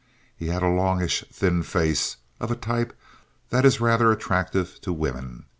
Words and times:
He 0.35 0.47
had 0.47 0.63
a 0.63 0.67
longish, 0.67 1.23
thin 1.31 1.61
face 1.61 2.17
of 2.39 2.49
a 2.49 2.55
type 2.55 2.97
that 3.51 3.65
is 3.65 3.79
rather 3.79 4.11
attractive 4.11 4.81
to 4.81 4.91
women. 4.91 5.45